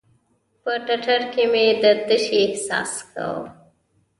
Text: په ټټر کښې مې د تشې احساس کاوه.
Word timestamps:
په 0.63 0.73
ټټر 0.85 1.21
کښې 1.33 1.45
مې 1.51 1.65
د 1.83 1.85
تشې 2.07 2.37
احساس 2.45 2.91
کاوه. 3.13 3.45